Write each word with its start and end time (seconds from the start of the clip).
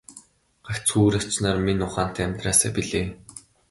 Гагцхүү 0.69 1.03
үр 1.07 1.15
ач 1.19 1.25
нар 1.43 1.57
минь 1.65 1.85
ухаантай 1.87 2.23
амьдраасай 2.25 2.71
билээ. 2.75 3.07